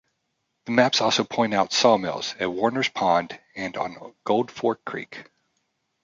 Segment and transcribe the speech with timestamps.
[0.65, 5.25] The maps also point out sawmills at Warner's Pond and on Gold Fork Creek.